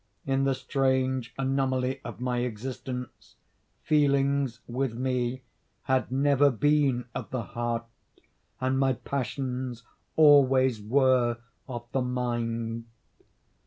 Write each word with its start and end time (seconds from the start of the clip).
In 0.25 0.45
the 0.45 0.55
strange 0.55 1.31
anomaly 1.37 2.01
of 2.03 2.19
my 2.19 2.39
existence, 2.39 3.35
feelings 3.83 4.59
with 4.67 4.95
me, 4.95 5.43
had 5.83 6.11
never 6.11 6.49
been 6.49 7.05
of 7.13 7.29
the 7.29 7.43
heart, 7.43 7.85
and 8.59 8.79
my 8.79 8.93
passions 8.93 9.83
always 10.15 10.81
were 10.81 11.37
of 11.67 11.85
the 11.91 12.01
mind. 12.01 12.85